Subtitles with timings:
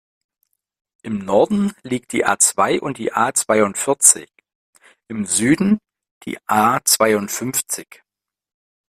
[1.03, 4.31] Im Norden liegen die A-zwei und die A-zweiundvierzig,
[5.07, 5.77] im Süden
[6.25, 8.01] die A-zweiundfünfzig.